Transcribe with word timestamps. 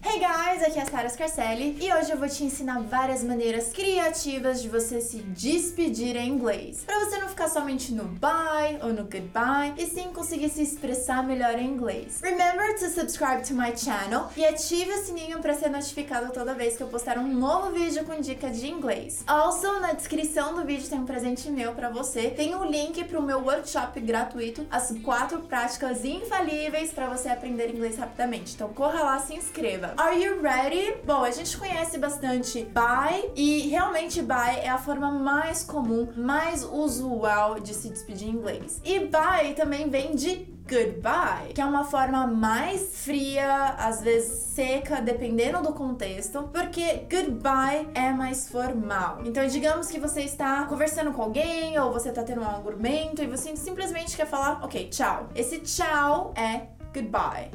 Hey 0.00 0.20
guys, 0.20 0.62
aqui 0.62 0.78
é 0.78 0.82
a 0.82 0.86
Sara 0.86 1.08
Scarcelli 1.08 1.76
e 1.80 1.92
hoje 1.92 2.12
eu 2.12 2.16
vou 2.16 2.28
te 2.28 2.44
ensinar 2.44 2.80
várias 2.82 3.24
maneiras 3.24 3.72
criativas 3.72 4.62
de 4.62 4.68
você 4.68 5.00
se 5.00 5.18
despedir 5.18 6.14
em 6.16 6.28
inglês. 6.28 6.84
Para 6.86 7.00
você 7.00 7.18
não 7.18 7.28
ficar 7.28 7.48
somente 7.48 7.92
no 7.92 8.04
bye 8.04 8.78
ou 8.80 8.92
no 8.92 9.02
goodbye 9.02 9.74
e 9.76 9.86
sim 9.86 10.12
conseguir 10.14 10.50
se 10.50 10.62
expressar 10.62 11.26
melhor 11.26 11.58
em 11.58 11.66
inglês. 11.66 12.20
Remember 12.22 12.78
to 12.78 12.88
subscribe 12.88 13.42
to 13.42 13.54
my 13.54 13.76
channel 13.76 14.28
e 14.36 14.46
ative 14.46 14.92
o 14.92 15.04
sininho 15.04 15.40
para 15.40 15.54
ser 15.54 15.68
notificado 15.68 16.32
toda 16.32 16.54
vez 16.54 16.76
que 16.76 16.82
eu 16.82 16.88
postar 16.88 17.18
um 17.18 17.26
novo 17.26 17.72
vídeo 17.72 18.04
com 18.04 18.20
dica 18.20 18.50
de 18.50 18.68
inglês. 18.68 19.24
Also, 19.26 19.80
na 19.80 19.94
descrição 19.94 20.54
do 20.54 20.64
vídeo 20.64 20.88
tem 20.88 21.00
um 21.00 21.06
presente 21.06 21.50
meu 21.50 21.72
para 21.72 21.90
você. 21.90 22.30
Tem 22.30 22.54
um 22.54 22.64
link 22.64 23.02
para 23.02 23.18
o 23.18 23.22
meu 23.22 23.40
workshop 23.40 24.00
gratuito, 24.00 24.64
as 24.70 24.94
quatro 25.02 25.40
práticas 25.40 26.04
infalíveis 26.04 26.92
para 26.92 27.08
você 27.08 27.28
aprender 27.28 27.68
inglês 27.68 27.98
rapidamente. 27.98 28.54
Então 28.54 28.72
corra 28.72 29.02
lá, 29.02 29.18
se 29.18 29.34
inscreva. 29.34 29.87
Are 29.96 30.16
you 30.20 30.40
ready? 30.40 30.94
Bom, 31.04 31.24
a 31.24 31.30
gente 31.30 31.56
conhece 31.56 31.98
bastante 31.98 32.64
bye 32.64 33.30
e 33.34 33.68
realmente 33.68 34.22
bye 34.22 34.60
é 34.60 34.68
a 34.68 34.78
forma 34.78 35.10
mais 35.10 35.64
comum, 35.64 36.08
mais 36.16 36.64
usual 36.64 37.60
de 37.60 37.74
se 37.74 37.88
despedir 37.88 38.28
em 38.28 38.32
inglês. 38.32 38.80
E 38.84 39.00
bye 39.00 39.54
também 39.54 39.88
vem 39.88 40.14
de 40.14 40.58
goodbye, 40.68 41.54
que 41.54 41.60
é 41.60 41.64
uma 41.64 41.84
forma 41.84 42.26
mais 42.26 43.02
fria, 43.02 43.74
às 43.78 44.02
vezes 44.02 44.52
seca, 44.54 45.00
dependendo 45.00 45.62
do 45.62 45.72
contexto, 45.72 46.42
porque 46.52 47.06
goodbye 47.10 47.88
é 47.94 48.12
mais 48.12 48.48
formal. 48.48 49.20
Então, 49.24 49.46
digamos 49.46 49.88
que 49.88 49.98
você 49.98 50.20
está 50.22 50.66
conversando 50.66 51.12
com 51.12 51.22
alguém 51.22 51.78
ou 51.78 51.90
você 51.92 52.10
está 52.10 52.22
tendo 52.22 52.42
um 52.42 52.46
argumento 52.46 53.22
e 53.22 53.26
você 53.26 53.56
simplesmente 53.56 54.14
quer 54.14 54.26
falar, 54.26 54.62
ok, 54.62 54.88
tchau. 54.90 55.28
Esse 55.34 55.58
tchau 55.60 56.34
é 56.36 56.66
goodbye. 56.92 57.50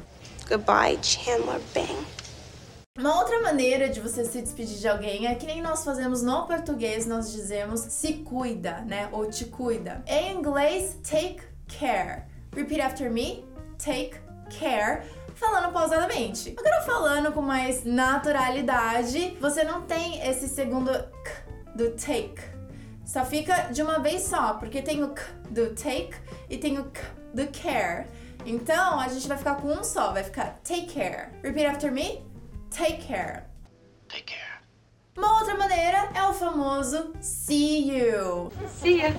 Goodbye, 0.48 0.98
Chandler 1.02 1.60
Bing. 1.72 2.23
Uma 2.96 3.18
outra 3.18 3.42
maneira 3.42 3.88
de 3.88 4.00
você 4.00 4.24
se 4.24 4.40
despedir 4.40 4.78
de 4.78 4.86
alguém 4.86 5.26
é 5.26 5.34
que 5.34 5.44
nem 5.44 5.60
nós 5.60 5.84
fazemos 5.84 6.22
no 6.22 6.46
português, 6.46 7.06
nós 7.06 7.32
dizemos 7.32 7.80
se 7.80 8.12
cuida, 8.18 8.82
né? 8.82 9.08
Ou 9.10 9.28
te 9.28 9.46
cuida. 9.46 10.00
Em 10.06 10.36
inglês, 10.36 10.96
take 11.02 11.42
care. 11.66 12.22
Repeat 12.54 12.80
after 12.80 13.10
me. 13.10 13.44
Take 13.84 14.14
care. 14.60 15.02
Falando 15.34 15.72
pausadamente. 15.72 16.54
Agora 16.56 16.82
falando 16.82 17.32
com 17.32 17.42
mais 17.42 17.84
naturalidade, 17.84 19.36
você 19.40 19.64
não 19.64 19.82
tem 19.82 20.24
esse 20.24 20.46
segundo 20.46 20.92
k 20.92 21.32
do 21.74 21.90
take. 21.96 22.40
Só 23.04 23.24
fica 23.24 23.72
de 23.72 23.82
uma 23.82 23.98
vez 23.98 24.22
só, 24.22 24.54
porque 24.54 24.80
tem 24.80 25.02
o 25.02 25.08
k 25.08 25.20
do 25.50 25.74
take 25.74 26.14
e 26.48 26.56
tem 26.58 26.78
o 26.78 26.84
k 26.84 27.00
do 27.34 27.48
care. 27.48 28.06
Então 28.46 29.00
a 29.00 29.08
gente 29.08 29.26
vai 29.26 29.36
ficar 29.36 29.56
com 29.56 29.66
um 29.66 29.82
só, 29.82 30.12
vai 30.12 30.22
ficar 30.22 30.60
take 30.62 30.94
care. 30.94 31.30
Repeat 31.42 31.66
after 31.66 31.90
me. 31.90 32.32
Take 32.76 33.06
care. 33.06 33.44
Take 34.08 34.24
care. 34.26 34.60
Uma 35.16 35.38
outra 35.38 35.56
maneira 35.56 36.10
é 36.12 36.22
o 36.24 36.34
famoso 36.34 37.12
see 37.20 37.88
you. 37.88 38.50
See 38.68 38.98
ya. 38.98 39.12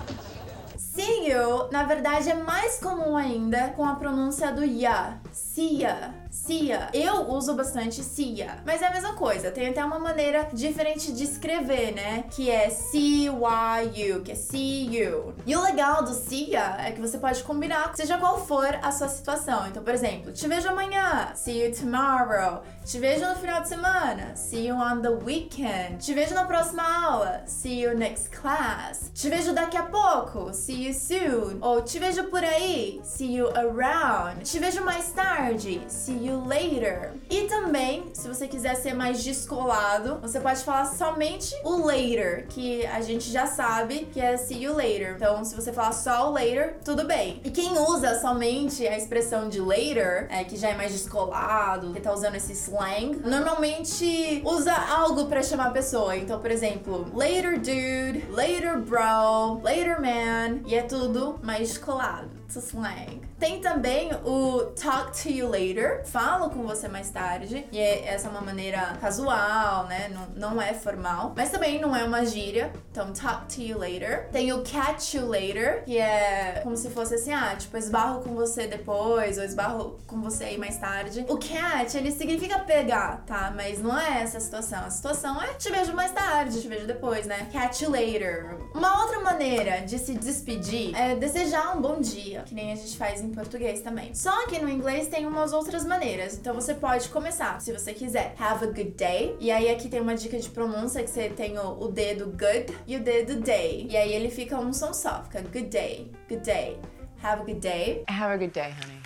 See 0.77 1.29
you, 1.29 1.69
na 1.71 1.83
verdade, 1.83 2.29
é 2.29 2.33
mais 2.33 2.79
comum 2.79 3.15
ainda 3.15 3.69
com 3.69 3.85
a 3.85 3.95
pronúncia 3.95 4.51
do 4.51 4.63
ya. 4.63 5.19
See 5.31 5.81
ya. 5.83 6.13
Ya. 6.47 6.89
Eu 6.93 7.29
uso 7.29 7.55
bastante 7.55 8.01
ya. 8.37 8.57
Mas 8.65 8.81
é 8.81 8.87
a 8.87 8.91
mesma 8.91 9.13
coisa. 9.13 9.49
Tem 9.49 9.69
até 9.69 9.83
uma 9.83 9.99
maneira 9.99 10.47
diferente 10.53 11.11
de 11.11 11.23
escrever, 11.23 11.93
né? 11.93 12.25
Que 12.29 12.49
é 12.49 12.69
C-Y-U, 12.69 14.21
que 14.21 14.31
é 14.31 14.35
see 14.35 14.95
you. 14.95 15.33
E 15.45 15.55
o 15.55 15.61
legal 15.61 16.03
do 16.03 16.13
ya 16.31 16.77
é 16.85 16.91
que 16.91 17.01
você 17.01 17.17
pode 17.17 17.43
combinar, 17.43 17.93
seja 17.95 18.17
qual 18.17 18.45
for 18.45 18.77
a 18.81 18.91
sua 18.91 19.07
situação. 19.07 19.67
Então, 19.67 19.83
por 19.83 19.93
exemplo, 19.93 20.31
te 20.31 20.47
vejo 20.47 20.69
amanhã. 20.69 21.31
See 21.35 21.63
you 21.63 21.73
tomorrow. 21.73 22.61
Te 22.85 22.99
vejo 22.99 23.25
no 23.25 23.35
final 23.35 23.61
de 23.61 23.69
semana. 23.69 24.35
See 24.35 24.67
you 24.67 24.75
on 24.75 25.01
the 25.01 25.09
weekend. 25.09 25.97
Te 26.05 26.13
vejo 26.13 26.35
na 26.35 26.45
próxima 26.45 26.83
aula. 26.83 27.41
See 27.47 27.81
you 27.81 27.97
next 27.97 28.29
class. 28.29 29.09
Te 29.13 29.29
vejo 29.29 29.53
daqui 29.53 29.77
a 29.77 29.83
pouco. 29.83 30.53
See 30.53 30.85
you 30.85 30.93
soon. 30.93 31.57
Ou 31.61 31.81
te 31.81 31.97
vejo 31.97 32.25
por 32.25 32.43
aí. 32.43 33.01
See 33.03 33.35
you 33.35 33.49
around. 33.55 34.43
Te 34.43 34.59
vejo 34.59 34.83
mais 34.83 35.11
tarde. 35.11 35.81
See 35.87 36.24
you 36.24 36.24
later. 36.31 37.13
E 37.29 37.43
também, 37.43 38.09
se 38.13 38.27
você 38.27 38.47
quiser 38.47 38.75
ser 38.75 38.93
mais 38.93 39.23
descolado, 39.23 40.19
você 40.21 40.39
pode 40.39 40.63
falar 40.63 40.85
somente 40.85 41.55
o 41.63 41.85
later, 41.85 42.47
que 42.47 42.85
a 42.85 43.01
gente 43.01 43.31
já 43.31 43.45
sabe 43.45 44.07
que 44.11 44.19
é 44.19 44.37
see 44.37 44.63
you 44.63 44.75
later. 44.75 45.15
Então, 45.15 45.43
se 45.43 45.55
você 45.55 45.73
falar 45.73 45.93
só 45.93 46.29
o 46.29 46.33
later, 46.33 46.77
tudo 46.83 47.05
bem. 47.05 47.41
E 47.43 47.49
quem 47.49 47.77
usa 47.77 48.19
somente 48.19 48.87
a 48.87 48.97
expressão 48.97 49.49
de 49.49 49.59
later, 49.59 50.27
é, 50.29 50.43
que 50.43 50.55
já 50.57 50.69
é 50.69 50.75
mais 50.75 50.91
descolado, 50.91 51.93
que 51.93 52.01
tá 52.01 52.13
usando 52.13 52.35
esse 52.35 52.53
slang, 52.53 53.17
normalmente 53.23 54.41
usa 54.45 54.73
algo 54.73 55.25
para 55.25 55.41
chamar 55.41 55.67
a 55.67 55.71
pessoa. 55.71 56.15
Então, 56.15 56.39
por 56.39 56.51
exemplo, 56.51 57.05
later 57.13 57.57
dude, 57.57 58.25
later 58.31 58.79
bro, 58.79 59.61
later 59.63 59.99
man, 59.99 60.59
e 60.65 60.75
é 60.75 60.81
tudo 60.81 61.39
mais 61.41 61.69
descolado. 61.69 62.34
A 62.53 62.59
slang. 62.59 63.21
Tem 63.39 63.59
também 63.59 64.11
o 64.23 64.71
talk 64.81 65.21
to 65.21 65.29
you 65.29 65.49
later, 65.49 66.05
falo 66.05 66.49
com 66.49 66.63
você 66.63 66.87
mais 66.87 67.09
tarde, 67.09 67.65
e 67.71 67.79
é, 67.79 68.07
essa 68.07 68.27
é 68.27 68.31
uma 68.31 68.41
maneira 68.41 68.97
casual, 69.01 69.87
né? 69.87 70.09
Não, 70.09 70.51
não 70.51 70.61
é 70.61 70.73
formal, 70.73 71.33
mas 71.35 71.49
também 71.49 71.79
não 71.79 71.95
é 71.95 72.03
uma 72.03 72.25
gíria. 72.25 72.71
Então, 72.91 73.11
talk 73.13 73.53
to 73.53 73.61
you 73.61 73.77
later. 73.77 74.29
Tem 74.31 74.53
o 74.53 74.63
catch 74.63 75.15
you 75.15 75.27
later, 75.27 75.83
que 75.83 75.97
é 75.97 76.61
como 76.63 76.75
se 76.77 76.89
fosse 76.89 77.15
assim, 77.15 77.33
ah, 77.33 77.55
tipo, 77.57 77.77
esbarro 77.77 78.21
com 78.21 78.33
você 78.35 78.67
depois, 78.67 79.37
ou 79.37 79.43
esbarro 79.43 79.99
com 80.07 80.21
você 80.21 80.45
aí 80.45 80.57
mais 80.57 80.77
tarde. 80.77 81.25
O 81.27 81.37
catch, 81.37 81.95
ele 81.95 82.11
significa 82.11 82.59
pegar, 82.59 83.23
tá? 83.25 83.51
Mas 83.55 83.81
não 83.81 83.97
é 83.97 84.21
essa 84.21 84.37
a 84.37 84.41
situação. 84.41 84.85
A 84.85 84.89
situação 84.89 85.41
é 85.41 85.53
te 85.53 85.69
vejo 85.71 85.93
mais 85.93 86.11
tarde, 86.11 86.61
te 86.61 86.67
vejo 86.67 86.87
depois, 86.87 87.25
né? 87.25 87.47
Catch 87.51 87.81
you 87.81 87.91
later. 87.91 88.57
Uma 88.73 89.01
outra 89.03 89.19
maneira 89.19 89.81
de 89.81 89.97
se 89.99 90.13
despedir 90.13 90.95
é 90.95 91.15
desejar 91.15 91.75
um 91.75 91.81
bom 91.81 91.99
dia, 91.99 92.34
que 92.43 92.53
nem 92.53 92.71
a 92.71 92.75
gente 92.75 92.97
faz 92.97 93.21
em 93.21 93.29
português 93.29 93.81
também. 93.81 94.13
Só 94.13 94.47
que 94.47 94.59
no 94.59 94.69
inglês 94.69 95.07
tem 95.07 95.25
umas 95.25 95.53
outras 95.53 95.85
maneiras. 95.85 96.37
Então 96.37 96.53
você 96.53 96.73
pode 96.73 97.09
começar, 97.09 97.59
se 97.61 97.71
você 97.71 97.93
quiser, 97.93 98.35
have 98.39 98.63
a 98.63 98.67
good 98.67 98.91
day. 98.91 99.35
E 99.39 99.51
aí 99.51 99.69
aqui 99.69 99.89
tem 99.89 100.01
uma 100.01 100.15
dica 100.15 100.37
de 100.37 100.49
pronúncia 100.49 101.03
que 101.03 101.09
você 101.09 101.29
tem 101.29 101.57
o, 101.57 101.83
o 101.83 101.87
D 101.87 102.15
do 102.15 102.27
good 102.27 102.75
e 102.87 102.95
o 102.95 103.03
D 103.03 103.23
do 103.23 103.41
day. 103.41 103.87
E 103.89 103.97
aí 103.97 104.13
ele 104.13 104.29
fica 104.29 104.57
um 104.57 104.73
som 104.73 104.93
só, 104.93 105.23
fica 105.23 105.41
good 105.41 105.67
day, 105.67 106.11
good 106.29 106.43
day. 106.43 106.79
Have 107.23 107.41
a 107.41 107.45
good 107.45 107.59
day. 107.59 108.03
Have 108.07 108.33
a 108.33 108.37
good 108.37 108.51
day, 108.51 108.71
honey. 108.71 109.05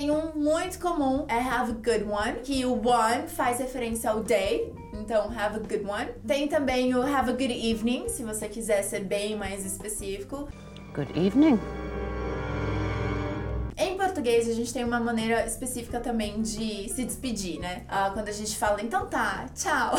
Tem 0.00 0.10
um 0.10 0.32
muito 0.34 0.78
comum, 0.78 1.26
é 1.28 1.34
have 1.34 1.72
a 1.72 1.74
good 1.74 2.04
one, 2.04 2.40
que 2.42 2.64
o 2.64 2.72
one 2.72 3.28
faz 3.28 3.58
referência 3.58 4.10
ao 4.10 4.22
day, 4.22 4.72
então 4.94 5.30
have 5.30 5.56
a 5.56 5.58
good 5.58 5.84
one. 5.84 6.08
Tem 6.26 6.48
também 6.48 6.94
o 6.94 7.02
have 7.02 7.28
a 7.28 7.34
good 7.34 7.52
evening, 7.52 8.08
se 8.08 8.22
você 8.22 8.48
quiser 8.48 8.82
ser 8.82 9.00
bem 9.00 9.36
mais 9.36 9.66
específico. 9.66 10.48
Good 10.94 11.10
evening. 11.18 11.58
Português, 14.20 14.50
a 14.50 14.52
gente 14.52 14.70
tem 14.70 14.84
uma 14.84 15.00
maneira 15.00 15.46
específica 15.46 15.98
também 15.98 16.42
de 16.42 16.90
se 16.90 17.06
despedir, 17.06 17.58
né? 17.58 17.84
Ah, 17.88 18.10
quando 18.12 18.28
a 18.28 18.32
gente 18.32 18.54
fala, 18.54 18.82
então 18.82 19.06
tá, 19.06 19.46
tchau. 19.54 19.94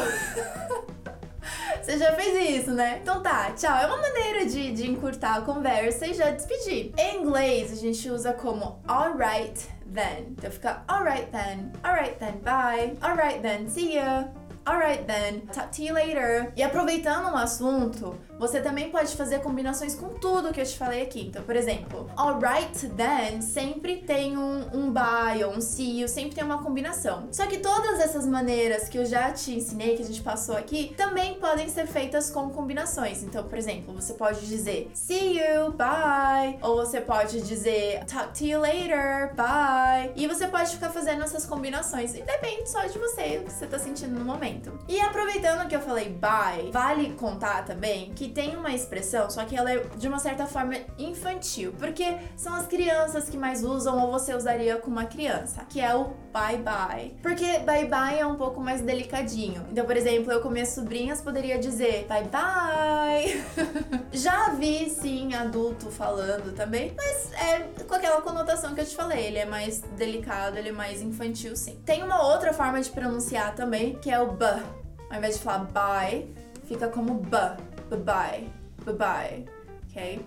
Você 1.81 1.97
já 1.97 2.13
fez 2.13 2.61
isso, 2.61 2.71
né? 2.71 2.99
Então 3.01 3.23
tá, 3.23 3.49
tchau. 3.53 3.75
É 3.75 3.87
uma 3.87 3.97
maneira 3.97 4.45
de, 4.45 4.73
de 4.73 4.91
encurtar 4.91 5.37
a 5.37 5.41
conversa 5.41 6.05
e 6.05 6.13
já 6.13 6.29
despedir. 6.29 6.93
Em 6.95 7.23
inglês, 7.23 7.71
a 7.71 7.75
gente 7.75 8.07
usa 8.11 8.31
como 8.31 8.79
alright 8.87 9.67
then. 9.91 10.35
Então 10.37 10.51
fica 10.51 10.83
alright 10.87 11.27
then, 11.31 11.71
alright 11.83 12.15
then, 12.19 12.37
bye, 12.43 12.95
alright 13.01 13.41
then, 13.41 13.67
see 13.67 13.95
ya. 13.95 14.29
Alright 14.67 15.05
then, 15.07 15.41
talk 15.51 15.75
to 15.75 15.81
you 15.81 15.95
later. 15.95 16.53
E 16.55 16.61
aproveitando 16.61 17.33
o 17.33 17.35
assunto, 17.35 18.15
você 18.41 18.59
também 18.59 18.89
pode 18.89 19.15
fazer 19.15 19.39
combinações 19.41 19.93
com 19.93 20.09
tudo 20.09 20.51
que 20.51 20.59
eu 20.59 20.65
te 20.65 20.75
falei 20.75 21.03
aqui. 21.03 21.27
Então, 21.27 21.43
por 21.43 21.55
exemplo, 21.55 22.09
alright 22.17 22.89
then 22.97 23.39
sempre 23.39 23.97
tem 23.97 24.35
um, 24.35 24.65
um 24.73 24.91
bye 24.91 25.43
ou 25.43 25.51
um 25.51 25.61
see 25.61 26.01
you, 26.01 26.07
sempre 26.07 26.33
tem 26.33 26.43
uma 26.43 26.57
combinação. 26.57 27.27
Só 27.31 27.45
que 27.45 27.59
todas 27.59 27.99
essas 27.99 28.25
maneiras 28.25 28.89
que 28.89 28.97
eu 28.97 29.05
já 29.05 29.31
te 29.31 29.53
ensinei, 29.53 29.95
que 29.95 30.01
a 30.01 30.05
gente 30.05 30.23
passou 30.23 30.57
aqui, 30.57 30.91
também 30.97 31.35
podem 31.35 31.69
ser 31.69 31.85
feitas 31.85 32.31
com 32.31 32.49
combinações. 32.49 33.21
Então, 33.21 33.43
por 33.43 33.59
exemplo, 33.59 33.93
você 33.93 34.15
pode 34.15 34.47
dizer 34.47 34.89
see 34.91 35.37
you, 35.37 35.71
bye. 35.73 36.57
Ou 36.63 36.77
você 36.77 36.99
pode 36.99 37.41
dizer 37.41 38.03
talk 38.05 38.35
to 38.35 38.45
you 38.45 38.59
later, 38.59 39.35
bye. 39.35 40.13
E 40.15 40.27
você 40.27 40.47
pode 40.47 40.71
ficar 40.71 40.89
fazendo 40.89 41.21
essas 41.21 41.45
combinações. 41.45 42.15
E 42.15 42.23
depende 42.23 42.67
só 42.67 42.87
de 42.87 42.97
você, 42.97 43.37
o 43.37 43.43
que 43.43 43.53
você 43.53 43.67
tá 43.67 43.77
sentindo 43.77 44.17
no 44.17 44.25
momento. 44.25 44.79
E 44.89 44.99
aproveitando 44.99 45.67
que 45.67 45.75
eu 45.75 45.81
falei 45.81 46.09
bye, 46.09 46.71
vale 46.71 47.13
contar 47.13 47.65
também 47.65 48.11
que 48.15 48.30
tem 48.31 48.55
uma 48.55 48.73
expressão, 48.73 49.29
só 49.29 49.45
que 49.45 49.55
ela 49.55 49.71
é 49.71 49.79
de 49.97 50.07
uma 50.07 50.19
certa 50.19 50.45
forma 50.45 50.75
infantil, 50.97 51.73
porque 51.77 52.17
são 52.35 52.53
as 52.53 52.67
crianças 52.67 53.29
que 53.29 53.37
mais 53.37 53.63
usam 53.63 53.99
ou 53.99 54.11
você 54.11 54.33
usaria 54.33 54.77
com 54.77 54.89
uma 54.89 55.05
criança, 55.05 55.65
que 55.69 55.79
é 55.79 55.93
o 55.95 56.13
bye 56.33 56.57
bye. 56.57 57.15
Porque 57.21 57.59
bye 57.59 57.85
bye 57.85 58.19
é 58.19 58.25
um 58.25 58.35
pouco 58.35 58.61
mais 58.61 58.81
delicadinho. 58.81 59.65
Então, 59.71 59.85
por 59.85 59.95
exemplo, 59.95 60.31
eu 60.31 60.41
com 60.41 60.49
minhas 60.49 60.69
sobrinhas 60.69 61.21
poderia 61.21 61.57
dizer 61.59 62.05
bye 62.07 62.23
bye. 62.23 63.43
Já 64.11 64.49
vi 64.49 64.89
sim 64.89 65.33
adulto 65.33 65.91
falando 65.91 66.53
também, 66.55 66.93
mas 66.95 67.31
é 67.33 67.59
com 67.83 67.95
aquela 67.95 68.21
conotação 68.21 68.73
que 68.73 68.81
eu 68.81 68.85
te 68.85 68.95
falei, 68.95 69.25
ele 69.27 69.37
é 69.37 69.45
mais 69.45 69.81
delicado, 69.97 70.57
ele 70.57 70.69
é 70.69 70.73
mais 70.73 71.01
infantil 71.01 71.55
sim. 71.55 71.79
Tem 71.85 72.03
uma 72.03 72.23
outra 72.23 72.53
forma 72.53 72.81
de 72.81 72.89
pronunciar 72.89 73.55
também, 73.55 73.95
que 73.95 74.09
é 74.09 74.19
o 74.19 74.31
b. 74.31 74.45
Ao 75.09 75.17
invés 75.17 75.37
de 75.37 75.43
falar 75.43 75.65
bye, 75.65 76.33
fica 76.65 76.87
como 76.87 77.15
b. 77.15 77.37
Bye 77.91 78.49
bye. 78.85 78.93
Bye 78.93 79.61
ok? 79.91 80.25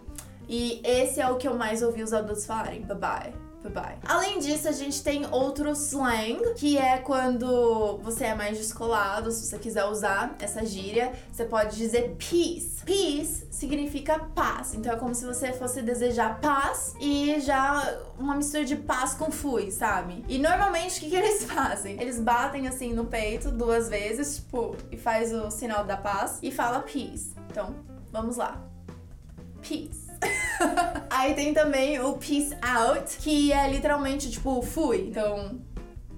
E 0.48 0.80
esse 0.84 1.20
é 1.20 1.28
o 1.28 1.36
que 1.36 1.48
eu 1.48 1.54
mais 1.54 1.82
ouvi 1.82 2.02
os 2.02 2.12
adultos 2.12 2.46
falarem, 2.46 2.82
bye 2.82 2.96
bye. 2.96 3.32
Bye. 3.64 3.96
Além 4.04 4.40
disso, 4.40 4.68
a 4.68 4.72
gente 4.72 5.02
tem 5.02 5.24
outro 5.32 5.70
slang, 5.70 6.52
que 6.52 6.76
é 6.76 6.98
quando 6.98 7.96
você 8.02 8.24
é 8.24 8.34
mais 8.34 8.58
descolado, 8.58 9.30
se 9.30 9.46
você 9.46 9.58
quiser 9.58 9.86
usar 9.86 10.36
essa 10.38 10.66
gíria, 10.66 11.14
você 11.32 11.46
pode 11.46 11.74
dizer 11.74 12.14
peace. 12.18 12.84
Peace 12.84 13.46
significa 13.64 14.18
paz. 14.18 14.74
Então 14.74 14.92
é 14.92 14.96
como 14.96 15.14
se 15.14 15.24
você 15.24 15.52
fosse 15.52 15.80
desejar 15.80 16.38
paz 16.40 16.94
e 17.00 17.40
já 17.40 17.98
uma 18.18 18.36
mistura 18.36 18.64
de 18.64 18.76
paz 18.76 19.14
com 19.14 19.30
fui, 19.30 19.70
sabe? 19.70 20.24
E 20.28 20.38
normalmente 20.38 20.98
o 20.98 21.00
que, 21.00 21.10
que 21.10 21.16
eles 21.16 21.44
fazem? 21.50 22.00
Eles 22.00 22.20
batem 22.20 22.68
assim 22.68 22.92
no 22.92 23.06
peito 23.06 23.50
duas 23.50 23.88
vezes, 23.88 24.36
tipo, 24.36 24.76
e 24.92 24.96
faz 24.96 25.32
o 25.32 25.50
sinal 25.50 25.84
da 25.84 25.96
paz 25.96 26.38
e 26.42 26.52
fala 26.52 26.80
peace. 26.80 27.34
Então, 27.50 27.74
vamos 28.12 28.36
lá. 28.36 28.62
Peace. 29.66 30.04
Aí 31.08 31.34
tem 31.34 31.54
também 31.54 32.00
o 32.00 32.14
peace 32.14 32.54
out, 32.62 33.16
que 33.18 33.52
é 33.52 33.68
literalmente 33.70 34.30
tipo 34.30 34.60
fui. 34.62 35.08
Então, 35.08 35.58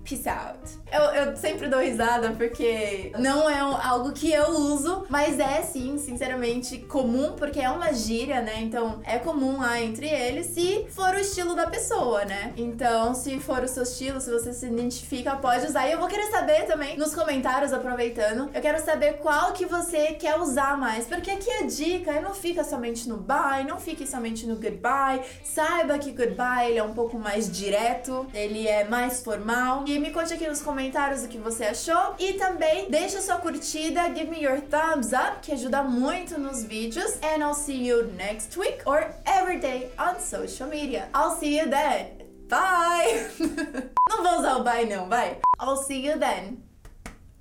peace 0.07 0.29
out. 0.29 0.59
Eu, 0.93 1.03
eu 1.03 1.37
sempre 1.37 1.69
dou 1.69 1.81
risada 1.81 2.31
porque 2.31 3.13
não 3.19 3.51
é 3.51 3.59
algo 3.59 4.13
que 4.13 4.33
eu 4.33 4.51
uso, 4.51 5.05
mas 5.09 5.39
é 5.39 5.63
sim, 5.63 5.99
sinceramente, 5.99 6.79
comum, 6.79 7.33
porque 7.33 7.61
é 7.61 7.69
uma 7.69 7.93
gíria, 7.93 8.41
né? 8.41 8.61
Então 8.61 9.01
é 9.05 9.19
comum 9.19 9.59
lá 9.59 9.81
entre 9.81 10.09
eles, 10.09 10.47
se 10.47 10.87
for 10.91 11.15
o 11.15 11.19
estilo 11.19 11.55
da 11.55 11.67
pessoa, 11.67 12.25
né? 12.25 12.53
Então, 12.57 13.15
se 13.15 13.39
for 13.41 13.63
o 13.63 13.69
seu 13.69 13.83
estilo, 13.83 14.21
se 14.21 14.31
você 14.31 14.53
se 14.53 14.67
identifica, 14.67 15.35
pode 15.37 15.67
usar. 15.67 15.89
E 15.89 15.93
eu 15.93 15.99
vou 15.99 16.09
querer 16.09 16.31
saber 16.31 16.65
também 16.67 16.97
nos 16.97 17.15
comentários, 17.15 17.73
aproveitando, 17.73 18.51
eu 18.55 18.63
quero 18.63 18.83
saber 18.85 19.15
qual 19.15 19.53
que 19.53 19.67
você 19.67 20.13
quer 20.13 20.39
usar 20.39 20.79
mais, 20.79 21.07
porque 21.07 21.31
aqui 21.31 21.51
a 21.51 21.67
dica 21.67 22.21
não 22.21 22.33
fica 22.33 22.63
somente 22.63 23.09
no 23.09 23.17
bye, 23.17 23.65
não 23.65 23.81
fique 23.81 24.07
somente 24.07 24.47
no 24.47 24.55
goodbye. 24.55 25.21
Saiba 25.43 25.99
que 25.99 26.13
goodbye 26.13 26.71
ele 26.71 26.79
é 26.79 26.83
um 26.83 26.95
pouco 26.95 27.19
mais 27.19 27.51
direto, 27.51 28.27
ele 28.33 28.69
é 28.69 28.85
mais 28.85 29.23
formal. 29.23 29.85
Me 29.99 30.11
conte 30.11 30.35
aqui 30.35 30.47
nos 30.47 30.61
comentários 30.61 31.25
o 31.25 31.29
que 31.29 31.39
você 31.39 31.65
achou. 31.65 32.15
E 32.19 32.35
também 32.35 32.91
deixa 32.91 33.21
sua 33.21 33.37
curtida, 33.37 34.09
give 34.15 34.27
me 34.27 34.43
your 34.43 34.61
thumbs 34.61 35.13
up, 35.13 35.41
que 35.43 35.53
ajuda 35.53 35.83
muito 35.83 36.39
nos 36.39 36.63
vídeos. 36.63 37.19
And 37.23 37.43
I'll 37.43 37.55
see 37.55 37.87
you 37.87 38.13
next 38.13 38.59
week 38.59 38.81
or 38.85 39.07
every 39.25 39.59
day 39.59 39.91
on 39.99 40.21
social 40.21 40.69
media. 40.69 41.09
I'll 41.15 41.37
see 41.39 41.59
you 41.59 41.69
then. 41.69 42.27
Bye! 42.49 43.31
não 44.09 44.23
vou 44.23 44.39
usar 44.39 44.57
o 44.59 44.63
bye 44.63 44.85
não, 44.85 45.09
vai. 45.09 45.39
I'll 45.61 45.77
see 45.77 46.07
you 46.07 46.19
then. 46.19 46.59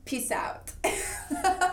Peace 0.05 0.31
out. 0.31 0.71